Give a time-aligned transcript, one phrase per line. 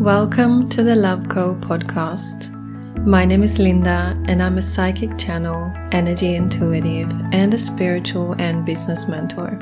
[0.00, 2.52] Welcome to the LOV Co podcast.
[3.06, 8.66] My name is Linda, and I'm a psychic channel, energy intuitive, and a spiritual and
[8.66, 9.58] business mentor.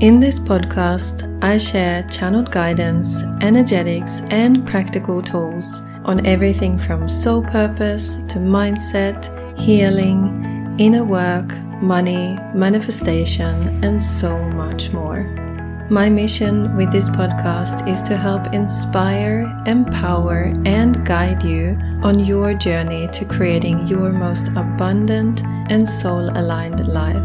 [0.00, 7.42] In this podcast, I share channeled guidance, energetics, and practical tools on everything from soul
[7.42, 15.43] purpose to mindset, healing, inner work, money, manifestation, and so much more.
[15.90, 22.54] My mission with this podcast is to help inspire, empower, and guide you on your
[22.54, 27.22] journey to creating your most abundant and soul aligned life.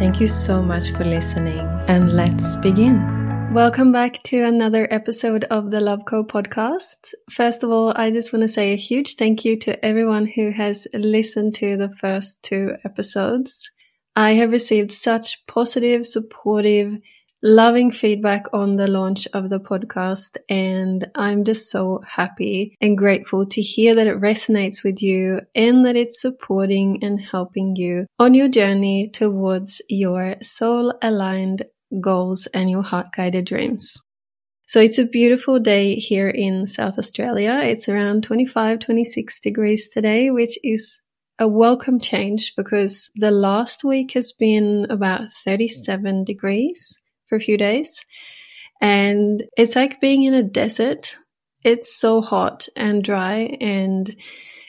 [0.00, 3.52] Thank you so much for listening, and let's begin.
[3.54, 7.14] Welcome back to another episode of the LOV Co podcast.
[7.30, 10.50] First of all, I just want to say a huge thank you to everyone who
[10.50, 13.70] has listened to the first two episodes.
[14.16, 16.98] I have received such positive, supportive,
[17.42, 20.36] loving feedback on the launch of the podcast.
[20.48, 25.86] And I'm just so happy and grateful to hear that it resonates with you and
[25.86, 31.64] that it's supporting and helping you on your journey towards your soul aligned
[32.00, 33.96] goals and your heart guided dreams.
[34.66, 37.60] So it's a beautiful day here in South Australia.
[37.64, 41.00] It's around 25, 26 degrees today, which is
[41.40, 46.99] a welcome change because the last week has been about 37 degrees
[47.30, 48.04] for a few days.
[48.82, 51.16] And it's like being in a desert.
[51.64, 54.14] It's so hot and dry and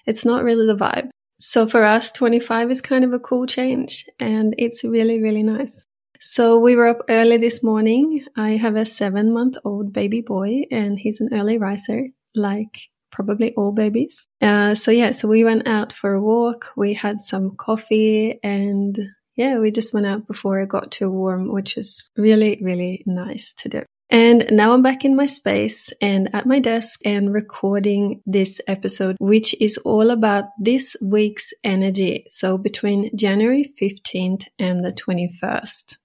[0.06, 1.10] it's not really the vibe.
[1.40, 5.86] So for us, 25 is kind of a cool change and it's really, really nice.
[6.20, 8.26] So we were up early this morning.
[8.38, 12.78] I have a seven month old baby boy and he's an early riser, like
[13.12, 14.28] probably all babies.
[14.42, 16.68] Uh, so yeah, so we went out for a walk.
[16.78, 18.98] We had some coffee and
[19.36, 23.54] yeah, we just went out before it got too warm, which is really, really nice
[23.60, 23.84] to do.
[24.10, 29.16] And now I'm back in my space and at my desk and recording this episode,
[29.22, 32.26] which is all about this week's energy.
[32.28, 35.98] So between January 15th and the 21st.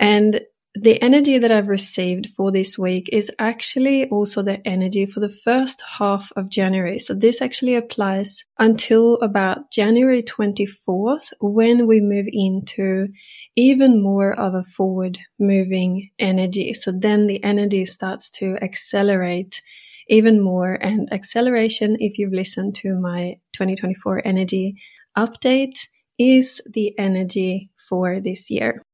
[0.00, 0.40] And
[0.74, 5.28] the energy that I've received for this week is actually also the energy for the
[5.28, 6.98] first half of January.
[7.00, 13.08] So this actually applies until about January 24th when we move into
[13.56, 16.72] even more of a forward moving energy.
[16.72, 19.60] So then the energy starts to accelerate
[20.08, 21.96] even more and acceleration.
[21.98, 24.76] If you've listened to my 2024 energy
[25.18, 25.78] update
[26.16, 28.84] is the energy for this year.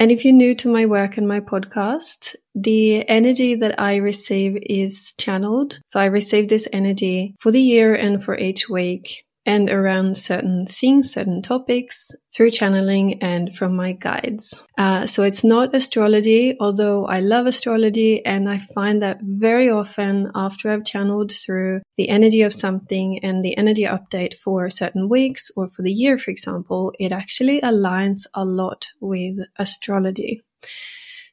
[0.00, 4.56] And if you're new to my work and my podcast, the energy that I receive
[4.64, 5.78] is channeled.
[5.88, 10.64] So I receive this energy for the year and for each week and around certain
[10.64, 14.62] things, certain topics through channeling and from my guides.
[14.78, 20.30] Uh, so it's not astrology, although I love astrology and I find that very often
[20.36, 25.50] after I've channeled through the energy of something and the energy update for certain weeks
[25.56, 30.42] or for the year, for example, it actually aligns a lot with astrology.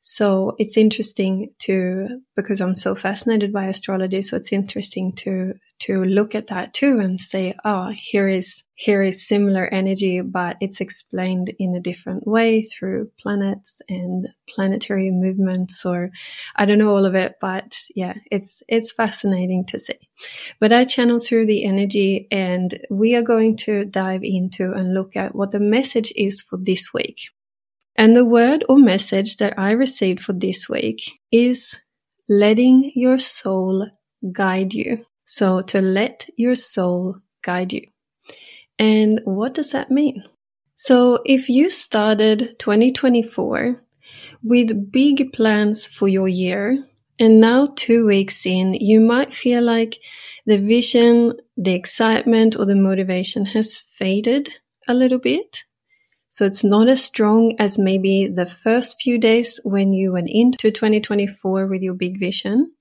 [0.02, 4.22] So it's interesting to, because I'm so fascinated by astrology.
[4.22, 9.03] So it's interesting to, to look at that too and say, oh, here is, here
[9.03, 15.85] is similar energy, but it's explained in a different way through planets and planetary movements
[15.85, 16.12] or
[16.56, 20.00] I don't know all of it, but yeah, it's, it's fascinating to see.
[20.59, 25.16] But I channel through the energy and we are going to dive into and look
[25.16, 27.29] at what the message is for this week.
[27.97, 31.80] And the word or message that I received for this week is
[32.30, 33.88] letting your soul
[34.31, 35.06] guide you.
[35.25, 37.88] So to let your soul guide you.
[38.80, 40.24] And what does that mean?
[40.75, 43.81] So if you started 2024
[44.44, 46.85] with big plans for your year,
[47.19, 49.97] and now two weeks in, you might feel like
[50.46, 54.50] the vision, the excitement, or the motivation has faded
[54.88, 55.64] a little bit.
[56.37, 60.69] So it's not as strong as maybe the first few days when you went into
[60.69, 62.73] 2024 with your big vision.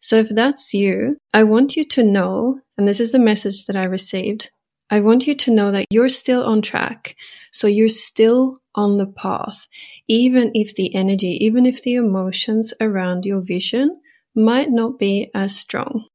[0.00, 3.76] So if that's you, I want you to know, and this is the message that
[3.76, 4.50] I received.
[4.88, 7.14] I want you to know that you're still on track.
[7.52, 9.68] So you're still on the path,
[10.08, 14.00] even if the energy, even if the emotions around your vision
[14.34, 16.06] might not be as strong.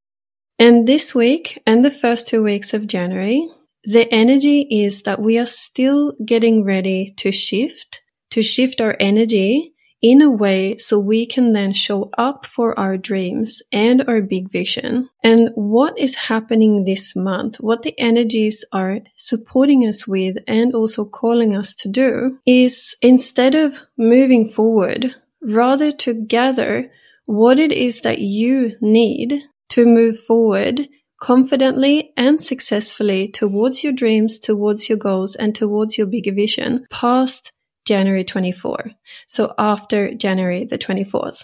[0.58, 3.48] And this week and the first two weeks of January,
[3.84, 9.74] the energy is that we are still getting ready to shift, to shift our energy
[10.02, 14.50] in a way so we can then show up for our dreams and our big
[14.52, 15.10] vision.
[15.24, 21.06] And what is happening this month, what the energies are supporting us with and also
[21.06, 26.92] calling us to do is instead of moving forward, rather to gather
[27.26, 30.88] what it is that you need to move forward
[31.20, 37.52] confidently and successfully towards your dreams, towards your goals, and towards your bigger vision past
[37.86, 38.92] January 24.
[39.28, 41.44] So after January the 24th.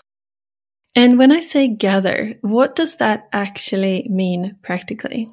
[0.95, 5.30] And when I say gather, what does that actually mean practically?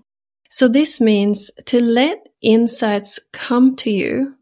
[0.50, 4.36] So this means to let insights come to you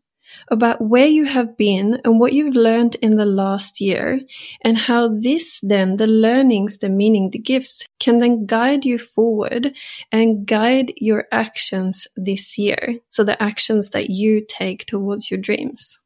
[0.50, 4.20] about where you have been and what you've learned in the last year
[4.62, 9.72] and how this then, the learnings, the meaning, the gifts can then guide you forward
[10.10, 12.96] and guide your actions this year.
[13.08, 15.98] So the actions that you take towards your dreams.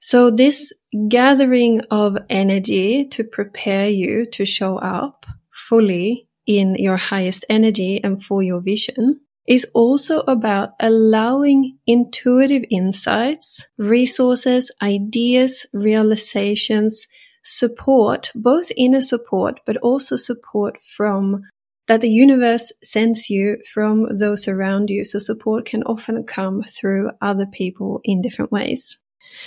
[0.00, 0.72] So this
[1.08, 8.24] gathering of energy to prepare you to show up fully in your highest energy and
[8.24, 17.08] for your vision is also about allowing intuitive insights, resources, ideas, realizations,
[17.42, 21.42] support, both inner support, but also support from
[21.88, 25.02] that the universe sends you from those around you.
[25.02, 28.98] So support can often come through other people in different ways.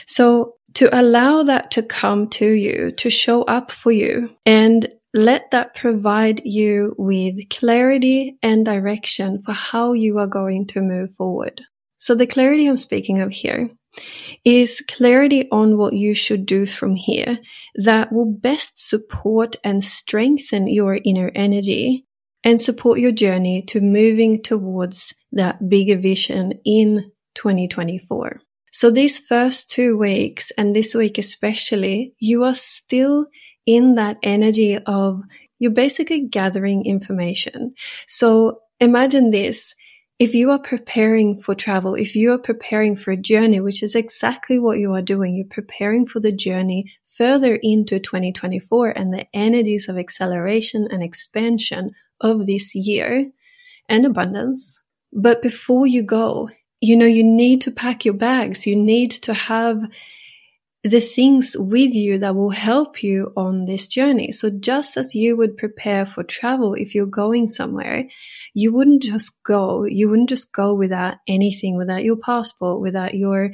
[0.05, 5.51] So to allow that to come to you, to show up for you and let
[5.51, 11.61] that provide you with clarity and direction for how you are going to move forward.
[11.99, 13.69] So the clarity I'm speaking of here
[14.43, 17.37] is clarity on what you should do from here
[17.75, 22.05] that will best support and strengthen your inner energy
[22.43, 28.41] and support your journey to moving towards that bigger vision in 2024.
[28.71, 33.27] So these first two weeks and this week especially, you are still
[33.65, 35.23] in that energy of
[35.59, 37.73] you're basically gathering information.
[38.07, 39.75] So imagine this.
[40.19, 43.95] If you are preparing for travel, if you are preparing for a journey, which is
[43.95, 49.25] exactly what you are doing, you're preparing for the journey further into 2024 and the
[49.33, 53.29] energies of acceleration and expansion of this year
[53.89, 54.79] and abundance.
[55.11, 56.49] But before you go,
[56.81, 58.67] you know, you need to pack your bags.
[58.67, 59.81] You need to have
[60.83, 64.33] the things with you that will help you on this journey.
[64.33, 68.09] So just as you would prepare for travel, if you're going somewhere,
[68.53, 73.51] you wouldn't just go, you wouldn't just go without anything, without your passport, without your,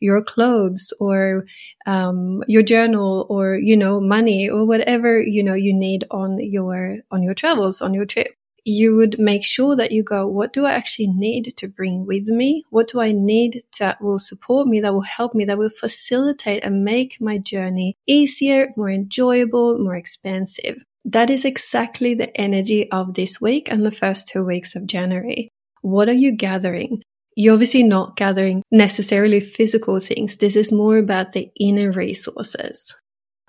[0.00, 1.46] your clothes or,
[1.86, 6.96] um, your journal or, you know, money or whatever, you know, you need on your,
[7.12, 8.34] on your travels, on your trip
[8.64, 12.28] you would make sure that you go, what do I actually need to bring with
[12.28, 12.64] me?
[12.70, 16.64] What do I need that will support me, that will help me, that will facilitate
[16.64, 20.76] and make my journey easier, more enjoyable, more expansive?
[21.04, 25.48] That is exactly the energy of this week and the first two weeks of January.
[25.80, 27.02] What are you gathering?
[27.34, 30.36] You're obviously not gathering necessarily physical things.
[30.36, 32.94] This is more about the inner resources.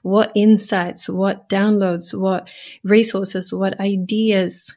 [0.02, 2.48] What insights, what downloads, what
[2.84, 4.74] resources, what ideas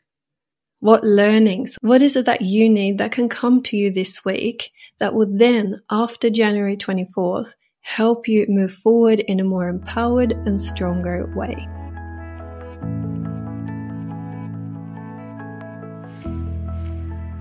[0.81, 4.71] what learnings, what is it that you need that can come to you this week
[4.99, 10.61] that will then, after January 24th, help you move forward in a more empowered and
[10.61, 11.67] stronger way?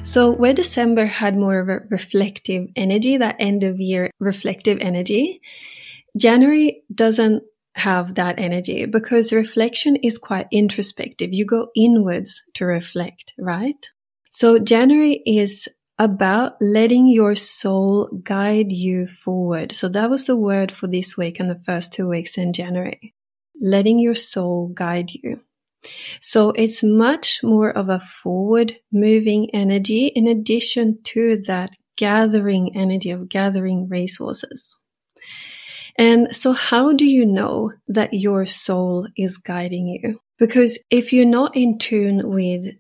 [0.04, 5.42] So, where December had more of a reflective energy, that end of year reflective energy,
[6.16, 7.44] January doesn't
[7.76, 11.34] have that energy because reflection is quite introspective.
[11.34, 13.90] You go inwards to reflect, right?
[14.32, 15.68] So January is
[16.00, 19.74] about letting your soul guide you forward.
[19.74, 23.14] So that was the word for this week and the first two weeks in January.
[23.62, 25.42] Letting your soul guide you.
[26.22, 33.12] So it's much more of a forward moving energy in addition to that gathering energy
[33.12, 34.76] of gathering resources.
[35.98, 40.20] And so how do you know that your soul is guiding you?
[40.38, 42.74] Because if you're not in tune with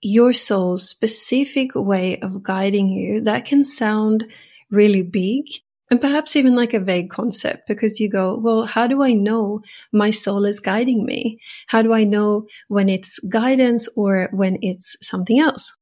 [0.00, 4.24] your soul's specific way of guiding you, that can sound
[4.70, 5.44] really big
[5.92, 9.60] and perhaps even like a vague concept because you go, well, how do I know
[9.92, 11.38] my soul is guiding me?
[11.66, 15.74] How do I know when it's guidance or when it's something else?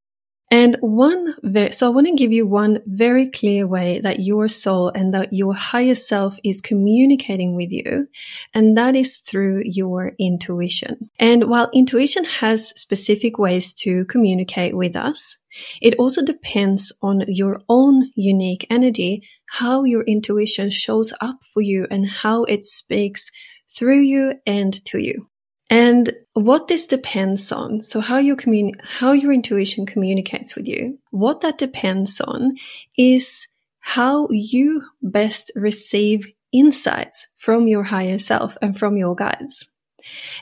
[0.52, 1.34] And one,
[1.72, 5.32] so I want to give you one very clear way that your soul and that
[5.32, 8.08] your higher self is communicating with you.
[8.52, 11.08] And that is through your intuition.
[11.20, 15.38] And while intuition has specific ways to communicate with us,
[15.80, 21.86] it also depends on your own unique energy, how your intuition shows up for you
[21.92, 23.30] and how it speaks
[23.68, 25.28] through you and to you.
[25.70, 30.98] And what this depends on, so how you communi- how your intuition communicates with you,
[31.10, 32.56] what that depends on
[32.98, 33.46] is
[33.78, 39.70] how you best receive insights from your higher self and from your guides.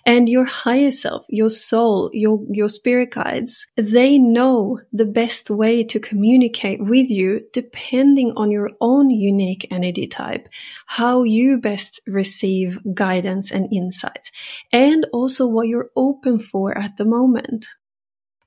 [0.06, 5.84] And your higher self, your soul, your, your spirit guides, they know the best way
[5.84, 10.48] to communicate with you depending on your own unique energy type,
[10.86, 14.30] how you best receive guidance and insights,
[14.72, 17.66] and also what you're open for at the moment.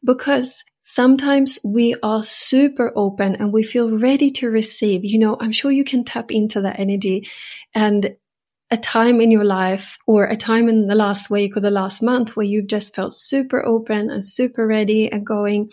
[0.03, 5.05] Because sometimes we are super open and we feel ready to receive.
[5.05, 7.27] You know, I'm sure you can tap into that energy
[7.73, 8.15] and
[8.71, 12.01] a time in your life or a time in the last week or the last
[12.01, 15.69] month where you've just felt super open and super ready and going,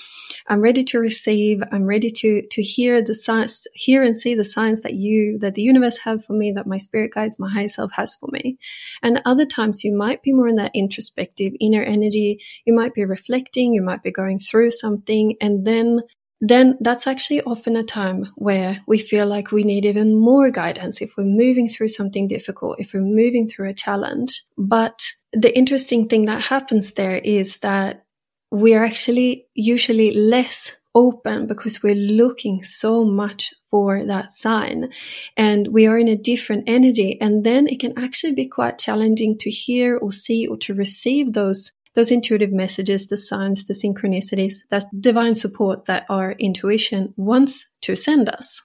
[0.48, 1.62] I'm ready to receive.
[1.70, 5.54] I'm ready to, to hear the signs, hear and see the signs that you, that
[5.54, 8.58] the universe have for me, that my spirit guides, my higher self has for me.
[9.00, 12.40] And other times you might be more in that introspective inner energy.
[12.64, 13.72] You might be reflecting.
[13.74, 16.00] You might be going through something and then
[16.40, 21.00] then that's actually often a time where we feel like we need even more guidance
[21.00, 24.42] if we're moving through something difficult, if we're moving through a challenge.
[24.56, 25.02] But
[25.32, 28.04] the interesting thing that happens there is that
[28.50, 34.90] we're actually usually less open because we're looking so much for that sign
[35.36, 37.18] and we are in a different energy.
[37.20, 41.34] And then it can actually be quite challenging to hear or see or to receive
[41.34, 47.66] those those intuitive messages, the signs, the synchronicities, that divine support that our intuition wants
[47.82, 48.62] to send us.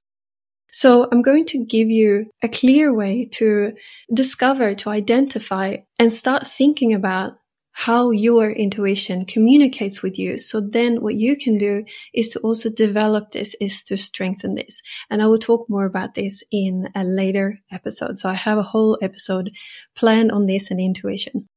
[0.72, 3.74] So I'm going to give you a clear way to
[4.14, 7.34] discover, to identify and start thinking about
[7.72, 10.38] how your intuition communicates with you.
[10.38, 14.80] So then what you can do is to also develop this, is to strengthen this.
[15.10, 18.20] And I will talk more about this in a later episode.
[18.20, 19.50] So I have a whole episode
[19.96, 21.50] planned on this and intuition.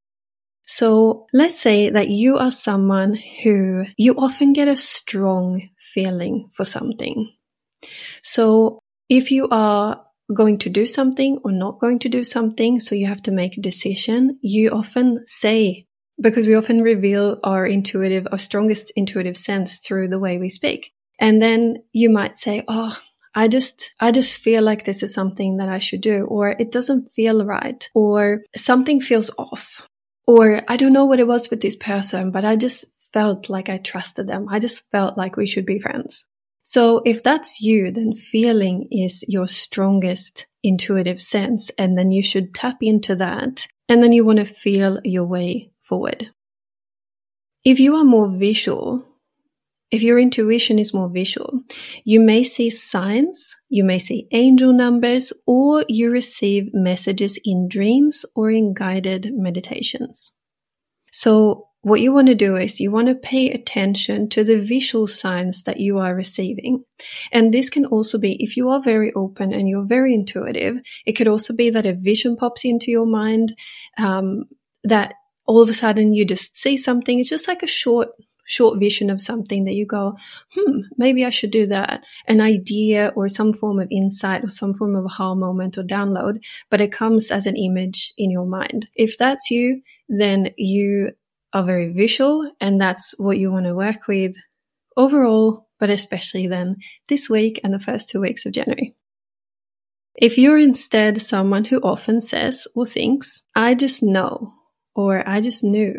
[0.67, 6.65] So let's say that you are someone who you often get a strong feeling for
[6.65, 7.31] something.
[8.21, 12.95] So if you are going to do something or not going to do something, so
[12.95, 15.85] you have to make a decision, you often say,
[16.21, 20.91] because we often reveal our intuitive, our strongest intuitive sense through the way we speak.
[21.17, 22.97] And then you might say, Oh,
[23.33, 26.71] I just, I just feel like this is something that I should do, or it
[26.71, 29.87] doesn't feel right, or something feels off.
[30.27, 33.69] Or I don't know what it was with this person, but I just felt like
[33.69, 34.47] I trusted them.
[34.49, 36.25] I just felt like we should be friends.
[36.63, 41.71] So if that's you, then feeling is your strongest intuitive sense.
[41.77, 43.65] And then you should tap into that.
[43.87, 46.29] And then you want to feel your way forward.
[47.63, 49.06] If you are more visual,
[49.89, 51.61] if your intuition is more visual,
[52.03, 58.25] you may see signs, you may see angel numbers, or you receive messages in dreams
[58.35, 60.31] or in guided meditations.
[61.11, 65.07] So what you want to do is you want to pay attention to the visual
[65.07, 66.83] signs that you are receiving.
[67.31, 71.13] And this can also be, if you are very open and you're very intuitive, it
[71.13, 73.57] could also be that a vision pops into your mind,
[73.97, 74.45] um,
[74.83, 75.13] that
[75.45, 77.19] all of a sudden you just see something.
[77.19, 78.09] It's just like a short
[78.47, 80.17] short vision of something that you go,
[80.55, 82.03] hmm, maybe I should do that.
[82.27, 86.39] An idea or some form of insight or some form of aha moment or download,
[86.71, 88.87] but it comes as an image in your mind.
[88.95, 91.11] If that's you, then you
[91.53, 94.35] are very visual and that's what you want to work with
[94.95, 96.77] overall, but especially then
[97.07, 98.95] this week and the first two weeks of January.
[100.15, 104.51] If you're instead someone who often says or thinks, I just know,
[104.95, 105.93] or I just knew,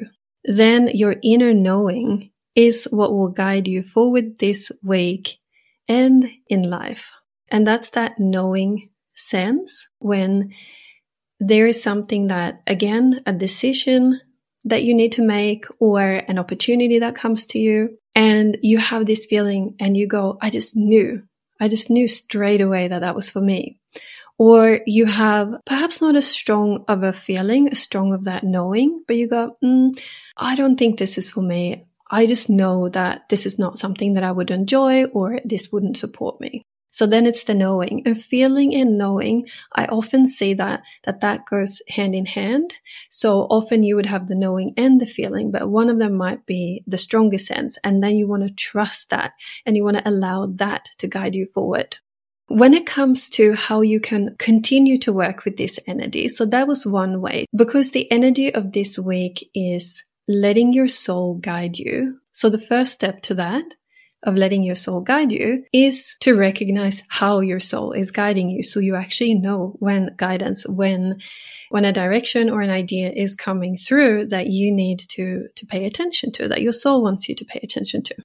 [0.44, 5.38] then your inner knowing is what will guide you forward this week
[5.86, 7.12] and in life.
[7.46, 10.52] And that's that knowing sense when
[11.38, 14.20] there is something that, again, a decision
[14.64, 17.96] that you need to make or an opportunity that comes to you.
[18.16, 21.22] And you have this feeling and you go, I just knew.
[21.60, 23.78] I just knew straight away that that was for me.
[24.36, 29.04] Or you have perhaps not as strong of a feeling, as strong of that knowing,
[29.06, 29.96] but you go, mm,
[30.36, 31.84] I don't think this is for me.
[32.10, 35.96] I just know that this is not something that I would enjoy or this wouldn't
[35.96, 36.62] support me.
[36.90, 39.46] So then it's the knowing and feeling and knowing.
[39.74, 42.74] I often say that, that that goes hand in hand.
[43.10, 46.46] So often you would have the knowing and the feeling, but one of them might
[46.46, 47.76] be the strongest sense.
[47.84, 49.32] And then you want to trust that
[49.66, 51.98] and you want to allow that to guide you forward.
[52.48, 56.66] When it comes to how you can continue to work with this energy, so that
[56.66, 62.20] was one way because the energy of this week is letting your soul guide you.
[62.32, 63.64] So the first step to that
[64.24, 68.62] of letting your soul guide you is to recognize how your soul is guiding you.
[68.62, 71.20] So you actually know when guidance, when,
[71.70, 75.86] when a direction or an idea is coming through that you need to, to pay
[75.86, 78.16] attention to, that your soul wants you to pay attention to.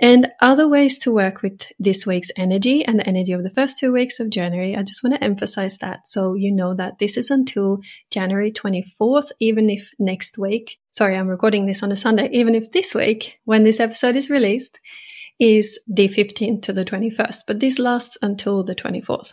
[0.00, 3.78] And other ways to work with this week's energy and the energy of the first
[3.78, 7.16] two weeks of January, I just want to emphasize that so you know that this
[7.16, 7.78] is until
[8.10, 12.72] January 24th, even if next week, sorry, I'm recording this on a Sunday, even if
[12.72, 14.80] this week, when this episode is released,
[15.38, 19.32] is the 15th to the 21st, but this lasts until the 24th.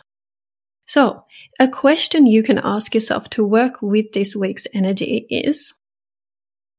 [0.86, 1.24] So,
[1.58, 5.74] a question you can ask yourself to work with this week's energy is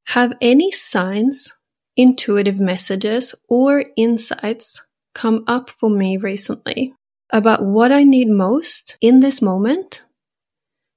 [0.06, 1.54] Have any signs,
[1.96, 4.82] intuitive messages, or insights
[5.14, 6.94] come up for me recently
[7.32, 10.02] about what I need most in this moment?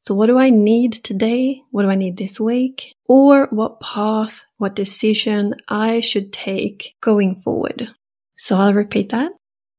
[0.00, 1.62] So, what do I need today?
[1.73, 2.93] What do I need this week?
[3.07, 7.88] Or what path, what decision I should take going forward?
[8.37, 9.33] So, I'll repeat that.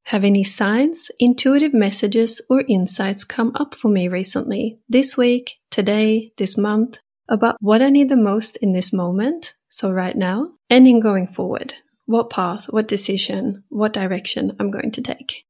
[0.08, 6.32] Have any signs, intuitive messages, or insights come up for me recently, this week, today,
[6.38, 10.88] this month, about what I need the most in this moment, so right now, and
[10.88, 11.74] in going forward?
[12.06, 15.46] What path, what decision, what direction I'm going to take?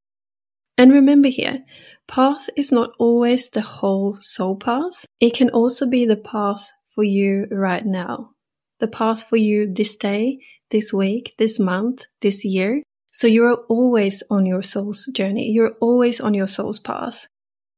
[0.78, 1.64] And remember here,
[2.08, 5.06] path is not always the whole soul path.
[5.22, 8.32] It can also be the path for you right now.
[8.80, 10.40] The path for you this day,
[10.72, 15.50] this week, this month, this year, so you're always on your soul's journey.
[15.52, 17.28] You're always on your soul's path.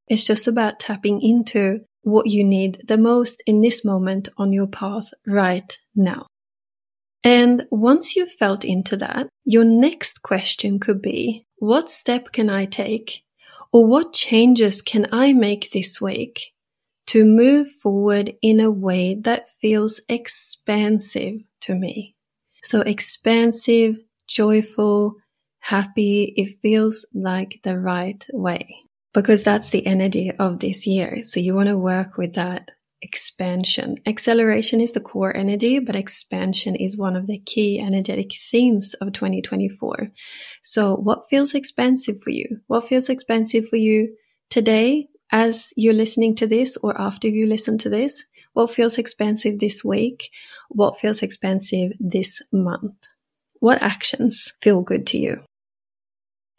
[0.08, 4.68] It's just about tapping into what you need the most in this moment on your
[4.68, 6.26] path right now.
[7.24, 12.66] And once you've felt into that, your next question could be, what step can I
[12.66, 13.24] take?
[13.72, 16.54] Or what changes can I make this week
[17.08, 22.16] to move forward in a way that feels expansive to me?
[22.64, 23.98] So expansive,
[24.28, 25.16] joyful,
[25.60, 28.76] happy, it feels like the right way
[29.14, 31.24] because that's the energy of this year.
[31.24, 32.70] So you want to work with that
[33.02, 33.98] expansion.
[34.06, 39.14] Acceleration is the core energy, but expansion is one of the key energetic themes of
[39.14, 40.10] 2024.
[40.62, 42.46] So what feels expansive for you?
[42.68, 44.16] What feels expansive for you
[44.50, 48.26] today as you're listening to this or after you listen to this?
[48.54, 50.30] What feels expansive this week?
[50.70, 52.96] What feels expansive this month?
[53.60, 55.42] What actions feel good to you?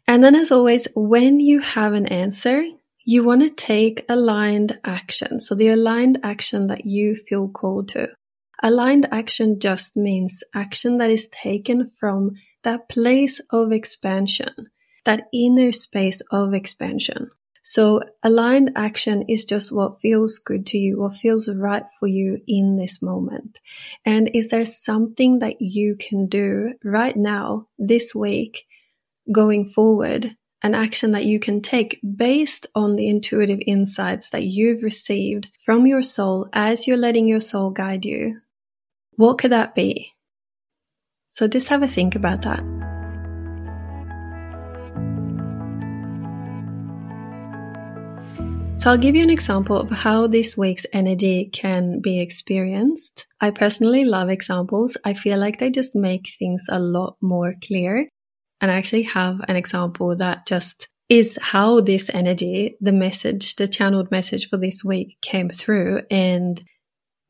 [0.07, 2.65] And then, as always, when you have an answer,
[3.05, 5.39] you want to take aligned action.
[5.39, 8.09] So, the aligned action that you feel called to.
[8.63, 14.69] Aligned action just means action that is taken from that place of expansion,
[15.03, 17.31] that inner space of expansion.
[17.63, 22.41] So aligned action is just what feels good to you, what feels right for you
[22.47, 23.59] in this moment.
[24.03, 28.65] And is there something that you can do right now, this week,
[29.31, 34.83] going forward, an action that you can take based on the intuitive insights that you've
[34.83, 38.39] received from your soul as you're letting your soul guide you.
[39.15, 40.11] What could that be?
[41.29, 42.59] So just have a think about that.
[48.77, 53.27] So I'll give you an example of how this week's energy can be experienced.
[53.39, 54.97] I personally love examples.
[55.05, 58.09] I feel like they just make things a lot more clear.
[58.61, 63.67] And I actually have an example that just is how this energy, the message, the
[63.67, 66.03] channeled message for this week came through.
[66.09, 66.63] And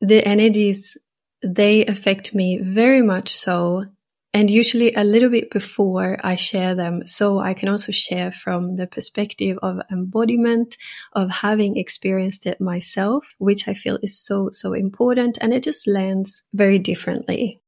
[0.01, 0.97] the energies,
[1.41, 3.85] they affect me very much so.
[4.33, 7.07] And usually a little bit before I share them.
[7.07, 10.77] So I can also share from the perspective of embodiment,
[11.13, 15.37] of having experienced it myself, which I feel is so, so important.
[15.41, 17.60] And it just lands very differently.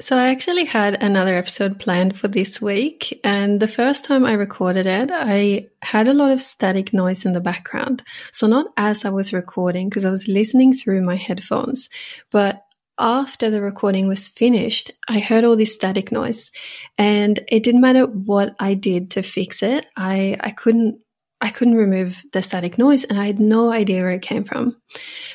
[0.00, 4.32] So I actually had another episode planned for this week, and the first time I
[4.32, 8.02] recorded it, I had a lot of static noise in the background.
[8.32, 11.90] So not as I was recording, because I was listening through my headphones,
[12.30, 12.62] but
[12.98, 16.50] after the recording was finished, I heard all this static noise,
[16.96, 19.84] and it didn't matter what I did to fix it.
[19.98, 20.98] I I couldn't
[21.40, 24.76] I couldn't remove the static noise and I had no idea where it came from.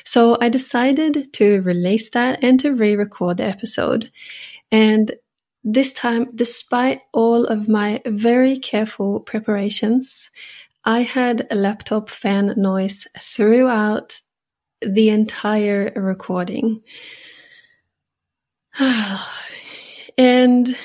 [0.04, 4.10] So I decided to release that and to re-record the episode.
[4.70, 5.12] And
[5.64, 10.30] this time, despite all of my very careful preparations,
[10.84, 14.20] I had a laptop fan noise throughout
[14.80, 16.82] the entire recording.
[20.18, 20.78] and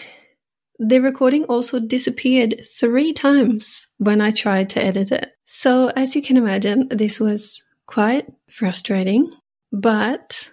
[0.83, 5.31] the recording also disappeared three times when I tried to edit it.
[5.45, 9.31] So, as you can imagine, this was quite frustrating,
[9.71, 10.49] but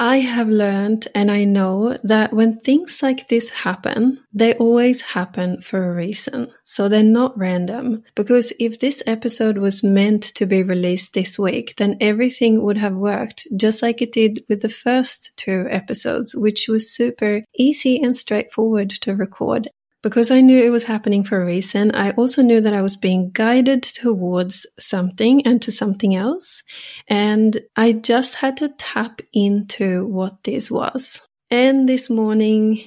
[0.00, 5.60] I have learned and I know that when things like this happen, they always happen
[5.60, 6.52] for a reason.
[6.62, 8.04] So they're not random.
[8.14, 12.94] Because if this episode was meant to be released this week, then everything would have
[12.94, 18.16] worked just like it did with the first two episodes, which was super easy and
[18.16, 19.68] straightforward to record
[20.02, 22.96] because I knew it was happening for a reason, I also knew that I was
[22.96, 26.62] being guided towards something and to something else.
[27.08, 31.20] And I just had to tap into what this was.
[31.50, 32.82] And this morning,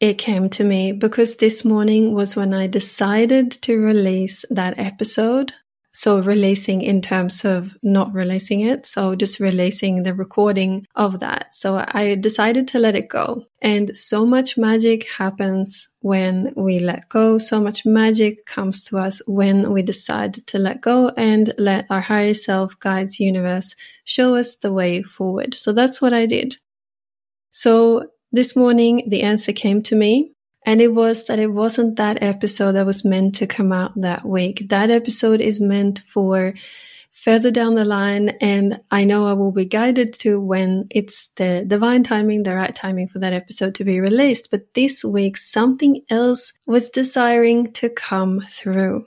[0.00, 5.52] it came to me because this morning was when I decided to release that episode
[5.96, 8.84] so releasing in terms of not releasing it.
[8.84, 11.54] So just releasing the recording of that.
[11.54, 13.44] So I decided to let it go.
[13.62, 17.38] And so much magic happens when we let go.
[17.38, 22.02] So much magic comes to us when we decide to let go and let our
[22.02, 25.54] higher self guides universe show us the way forward.
[25.54, 26.58] So that's what I did.
[27.52, 30.35] So this morning, the answer came to me
[30.66, 34.26] and it was that it wasn't that episode that was meant to come out that
[34.26, 34.68] week.
[34.68, 36.54] That episode is meant for
[37.12, 38.30] further down the line.
[38.40, 42.74] And I know I will be guided to when it's the divine timing, the right
[42.74, 44.50] timing for that episode to be released.
[44.50, 49.06] But this week, something else was desiring to come through.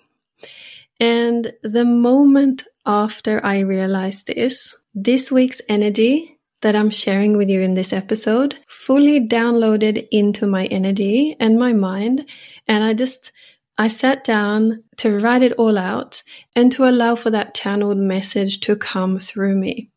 [1.00, 7.62] And the moment after I realized this, this week's energy that I'm sharing with you
[7.62, 12.26] in this episode fully downloaded into my energy and my mind.
[12.67, 13.32] And I just,
[13.78, 16.22] I sat down to write it all out
[16.56, 19.89] and to allow for that channeled message to come through me.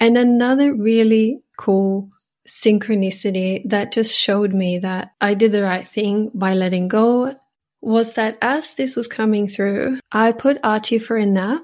[0.00, 2.10] And another really cool
[2.48, 7.36] synchronicity that just showed me that I did the right thing by letting go
[7.80, 11.62] was that as this was coming through, I put Archie for a nap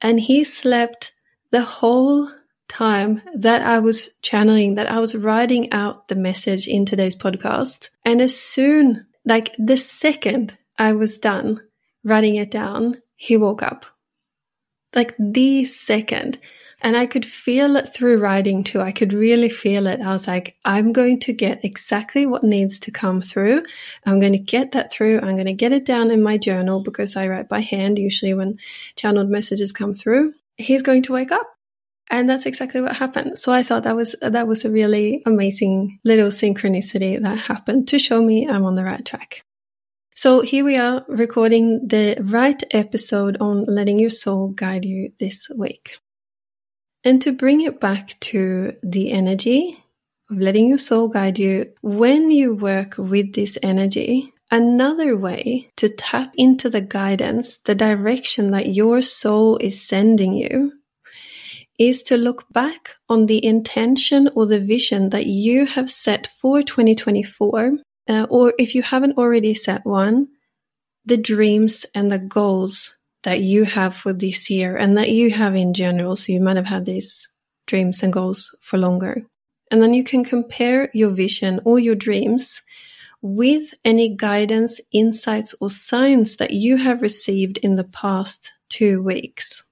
[0.00, 1.12] and he slept
[1.50, 2.30] the whole
[2.68, 7.90] time that I was channeling, that I was writing out the message in today's podcast.
[8.04, 11.60] And as soon, like the second I was done
[12.04, 13.86] writing it down, he woke up.
[14.94, 16.38] Like the second.
[16.80, 18.80] And I could feel it through writing too.
[18.80, 20.00] I could really feel it.
[20.00, 23.62] I was like, I'm going to get exactly what needs to come through.
[24.04, 25.20] I'm going to get that through.
[25.20, 28.34] I'm going to get it down in my journal because I write by hand usually
[28.34, 28.58] when
[28.96, 30.34] channeled messages come through.
[30.56, 31.53] He's going to wake up
[32.10, 33.38] and that's exactly what happened.
[33.38, 37.98] So I thought that was that was a really amazing little synchronicity that happened to
[37.98, 39.42] show me I'm on the right track.
[40.16, 45.48] So here we are recording the right episode on letting your soul guide you this
[45.56, 45.90] week.
[47.02, 49.76] And to bring it back to the energy
[50.30, 55.88] of letting your soul guide you, when you work with this energy, another way to
[55.88, 60.72] tap into the guidance, the direction that your soul is sending you,
[61.78, 66.62] is to look back on the intention or the vision that you have set for
[66.62, 70.28] 2024, uh, or if you haven't already set one,
[71.04, 75.56] the dreams and the goals that you have for this year and that you have
[75.56, 76.16] in general.
[76.16, 77.28] So you might have had these
[77.66, 79.22] dreams and goals for longer.
[79.70, 82.62] And then you can compare your vision or your dreams
[83.22, 89.63] with any guidance, insights, or signs that you have received in the past two weeks.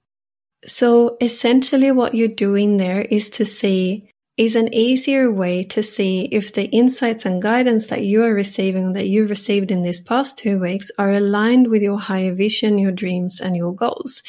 [0.66, 6.28] So essentially what you're doing there is to see is an easier way to see
[6.32, 10.38] if the insights and guidance that you are receiving that you've received in these past
[10.38, 14.22] two weeks are aligned with your higher vision, your dreams and your goals.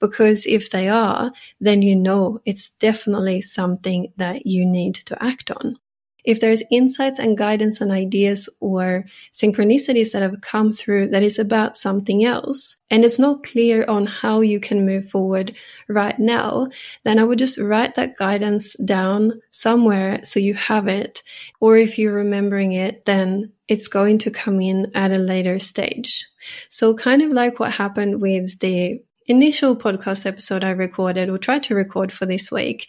[0.00, 5.50] Because if they are, then you know it's definitely something that you need to act
[5.50, 5.78] on
[6.24, 11.38] if there's insights and guidance and ideas or synchronicities that have come through that is
[11.38, 15.54] about something else, and it's not clear on how you can move forward
[15.88, 16.68] right now,
[17.04, 21.22] then I would just write that guidance down somewhere so you have it.
[21.60, 26.26] Or if you're remembering it, then it's going to come in at a later stage.
[26.68, 31.62] So kind of like what happened with the initial podcast episode I recorded or tried
[31.64, 32.88] to record for this week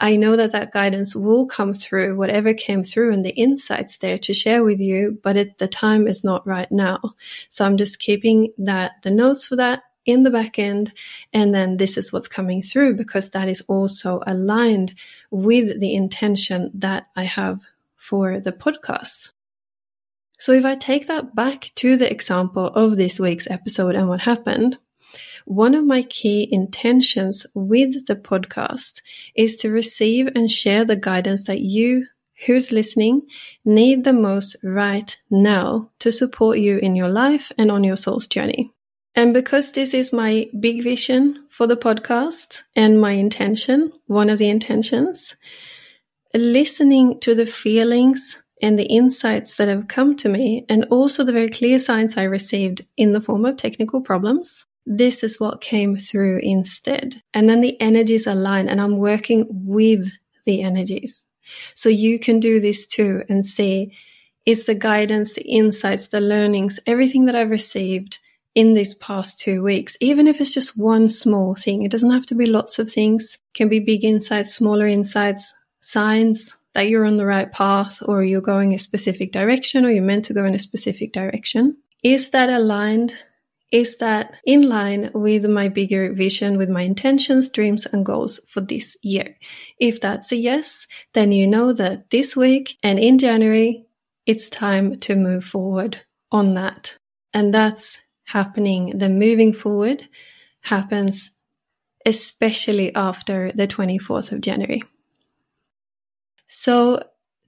[0.00, 4.18] I know that that guidance will come through, whatever came through and the insights there
[4.18, 7.00] to share with you, but it, the time is not right now.
[7.48, 10.92] So I'm just keeping that, the notes for that in the back end.
[11.32, 14.94] And then this is what's coming through because that is also aligned
[15.30, 17.60] with the intention that I have
[17.96, 19.30] for the podcast.
[20.38, 24.20] So if I take that back to the example of this week's episode and what
[24.20, 24.76] happened,
[25.44, 29.02] one of my key intentions with the podcast
[29.34, 32.06] is to receive and share the guidance that you
[32.46, 33.22] who's listening
[33.64, 38.26] need the most right now to support you in your life and on your soul's
[38.26, 38.70] journey.
[39.14, 44.38] And because this is my big vision for the podcast and my intention, one of
[44.38, 45.36] the intentions,
[46.34, 51.32] listening to the feelings and the insights that have come to me, and also the
[51.32, 55.96] very clear signs I received in the form of technical problems, this is what came
[55.96, 57.22] through instead.
[57.32, 60.10] And then the energies align, and I'm working with
[60.44, 61.26] the energies.
[61.74, 63.92] So you can do this too and see
[64.46, 68.18] is the guidance, the insights, the learnings, everything that I've received
[68.54, 71.82] in these past two weeks, even if it's just one small thing.
[71.82, 73.38] It doesn't have to be lots of things.
[73.52, 78.40] Can be big insights, smaller insights, signs that you're on the right path or you're
[78.40, 81.76] going a specific direction or you're meant to go in a specific direction.
[82.02, 83.14] Is that aligned?
[83.70, 88.60] Is that in line with my bigger vision, with my intentions, dreams, and goals for
[88.60, 89.36] this year?
[89.80, 93.86] If that's a yes, then you know that this week and in January,
[94.26, 96.00] it's time to move forward
[96.30, 96.96] on that.
[97.32, 98.98] And that's happening.
[98.98, 100.08] The moving forward
[100.60, 101.30] happens
[102.06, 104.82] especially after the 24th of January.
[106.48, 107.02] So,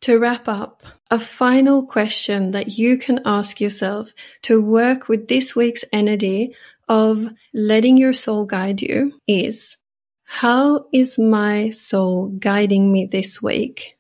[0.07, 4.09] to wrap up, a final question that you can ask yourself
[4.41, 6.55] to work with this week's energy
[6.89, 9.77] of letting your soul guide you is
[10.23, 13.99] How is my soul guiding me this week?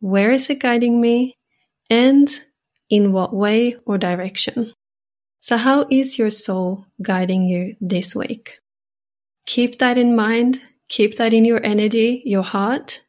[0.00, 1.38] Where is it guiding me?
[1.88, 2.28] And
[2.90, 4.74] in what way or direction?
[5.40, 8.58] So, how is your soul guiding you this week?
[9.46, 13.00] Keep that in mind, keep that in your energy, your heart,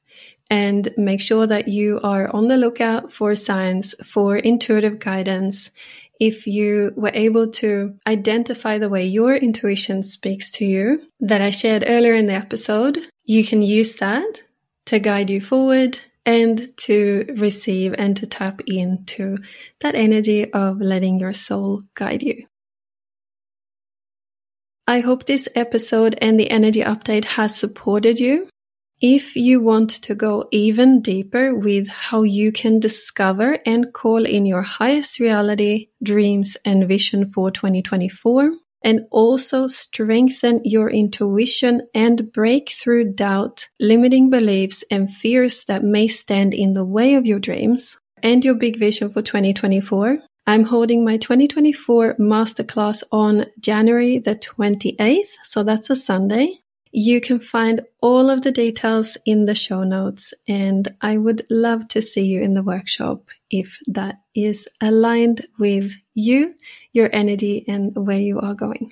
[0.50, 5.72] and make sure that you are on the lookout for signs for intuitive guidance.
[6.20, 11.52] If you were able to identify the way your intuition speaks to you that I
[11.52, 14.42] shared earlier in the episode, you can use that
[14.88, 19.38] to guide you forward and to receive and to tap into
[19.80, 22.46] that energy of letting your soul guide you.
[24.88, 28.50] I hope this episode and the energy update has supported you.
[29.00, 34.48] If you want to go even deeper with how you can discover and call in
[34.48, 42.70] your highest reality, dreams, and vision for 2024, and also strengthen your intuition and break
[42.70, 48.00] through doubt, limiting beliefs, and fears that may stand in the way of your dreams
[48.24, 50.18] and your big vision for 2024.
[50.48, 56.62] I'm holding my 2024 masterclass on January the 28th, so that's a Sunday.
[57.00, 61.88] You can find all of the details in the show notes, and I would love
[61.90, 66.56] to see you in the workshop if that is aligned with you,
[66.94, 68.92] your energy, and where you are going.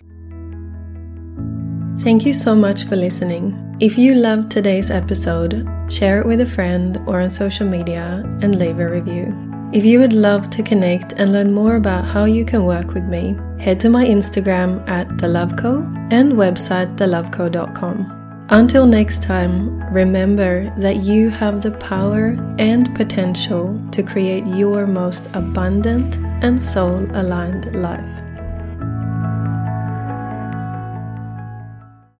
[2.01, 3.75] Thank you so much for listening.
[3.79, 8.55] If you loved today's episode, share it with a friend or on social media and
[8.59, 9.54] leave a review.
[9.75, 13.03] If you would love to connect and learn more about how you can work with
[13.03, 15.83] me, head to my Instagram at thelovco
[16.13, 18.47] and website thelovco.com.
[18.51, 25.27] Until next time, remember that you have the power and potential to create your most
[25.33, 28.24] abundant and soul aligned life.